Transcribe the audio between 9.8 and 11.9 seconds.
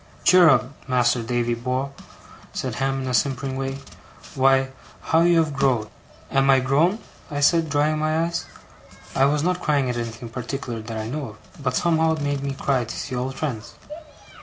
at anything in particular that I know of; but